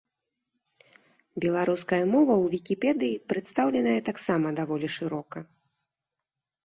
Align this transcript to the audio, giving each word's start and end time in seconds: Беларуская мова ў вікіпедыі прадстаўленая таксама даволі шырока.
Беларуская 1.43 1.99
мова 2.13 2.35
ў 2.37 2.45
вікіпедыі 2.55 3.21
прадстаўленая 3.35 3.97
таксама 4.09 4.47
даволі 4.61 4.87
шырока. 4.99 5.37